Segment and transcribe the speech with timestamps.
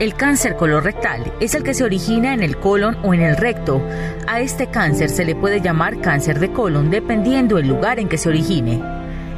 [0.00, 3.80] el cáncer colorectal es el que se origina en el colon o en el recto.
[4.26, 8.18] A este cáncer se le puede llamar cáncer de colon dependiendo el lugar en que
[8.18, 8.82] se origine.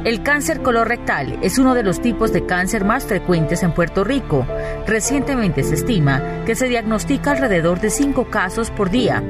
[0.03, 4.47] El cáncer colorectal es uno de los tipos de cáncer más frecuentes en Puerto Rico.
[4.87, 9.21] Recientemente se estima que se diagnostica alrededor de 5 casos por día.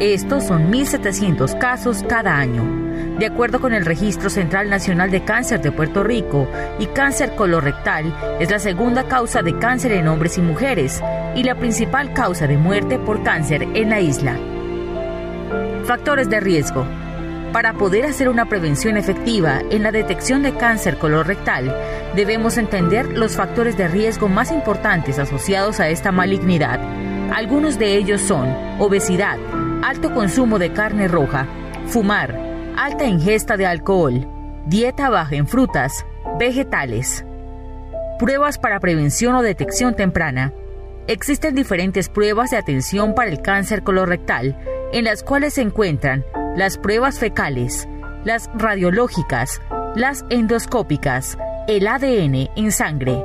[0.00, 2.93] Estos son 1.700 casos cada año.
[3.18, 6.48] De acuerdo con el Registro Central Nacional de Cáncer de Puerto Rico,
[6.80, 11.00] y cáncer colorectal es la segunda causa de cáncer en hombres y mujeres
[11.36, 14.36] y la principal causa de muerte por cáncer en la isla.
[15.84, 16.84] Factores de riesgo.
[17.52, 21.72] Para poder hacer una prevención efectiva en la detección de cáncer colorectal,
[22.16, 26.80] debemos entender los factores de riesgo más importantes asociados a esta malignidad.
[27.32, 28.48] Algunos de ellos son
[28.80, 29.38] obesidad,
[29.84, 31.46] alto consumo de carne roja,
[31.86, 34.26] fumar, alta ingesta de alcohol,
[34.66, 36.04] dieta baja en frutas,
[36.38, 37.24] vegetales.
[38.18, 40.52] Pruebas para prevención o detección temprana.
[41.06, 44.58] Existen diferentes pruebas de atención para el cáncer colorectal,
[44.92, 46.24] en las cuales se encuentran
[46.56, 47.88] las pruebas fecales,
[48.24, 49.60] las radiológicas,
[49.94, 51.36] las endoscópicas,
[51.68, 53.22] el ADN en sangre.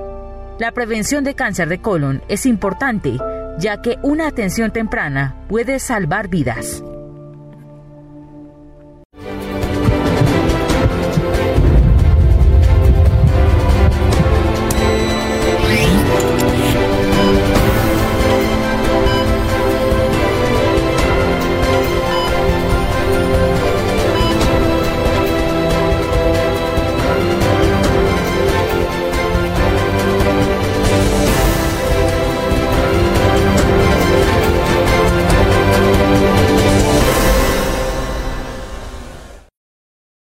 [0.59, 3.17] La prevención de cáncer de colon es importante,
[3.59, 6.83] ya que una atención temprana puede salvar vidas.